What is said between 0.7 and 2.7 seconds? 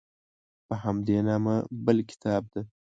همدې نامه بل کتاب ده.